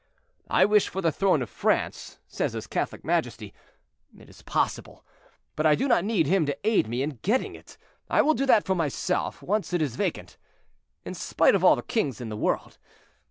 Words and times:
I 0.49 0.65
wish 0.65 0.89
for 0.89 0.99
the 0.99 1.11
throne 1.11 1.43
of 1.43 1.49
France, 1.51 2.17
says 2.27 2.53
his 2.53 2.65
Catholic 2.65 3.05
majesty; 3.05 3.53
it 4.17 4.29
is 4.31 4.41
possible, 4.41 5.05
but 5.55 5.67
I 5.67 5.75
do 5.75 5.87
not 5.87 6.03
need 6.03 6.25
him 6.25 6.47
to 6.47 6.57
aid 6.67 6.87
me 6.87 7.03
in 7.03 7.19
getting 7.21 7.53
it; 7.53 7.77
I 8.09 8.23
will 8.23 8.33
do 8.33 8.47
that 8.47 8.65
for 8.65 8.73
myself, 8.73 9.43
once 9.43 9.73
it 9.73 9.81
is 9.83 9.95
vacant, 9.95 10.39
in 11.05 11.13
spite 11.13 11.53
of 11.53 11.63
all 11.63 11.75
the 11.75 11.83
kings 11.83 12.19
in 12.19 12.29
the 12.29 12.35
world. 12.35 12.79